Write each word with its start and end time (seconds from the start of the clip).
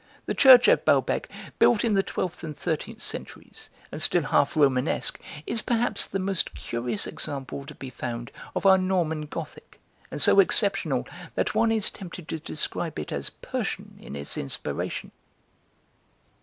The 0.25 0.33
church 0.33 0.67
at 0.67 0.83
Balbec, 0.83 1.29
built 1.59 1.85
in 1.85 1.93
the 1.93 2.01
twelfth 2.01 2.43
and 2.43 2.57
thirteenth 2.57 3.03
centuries, 3.03 3.69
and 3.91 4.01
still 4.01 4.23
half 4.23 4.55
romanesque, 4.55 5.19
is 5.45 5.61
perhaps 5.61 6.07
the 6.07 6.17
most 6.17 6.55
curious 6.55 7.05
example 7.05 7.67
to 7.67 7.75
be 7.75 7.91
found 7.91 8.31
of 8.55 8.65
our 8.65 8.79
Norman 8.79 9.27
gothic, 9.27 9.79
and 10.09 10.19
so 10.19 10.39
exceptional 10.39 11.07
that 11.35 11.53
one 11.53 11.71
is 11.71 11.91
tempted 11.91 12.27
to 12.29 12.39
describe 12.39 12.97
it 12.97 13.11
as 13.11 13.29
Persian 13.29 13.95
in 14.01 14.15
its 14.15 14.39
inspiration." 14.39 15.11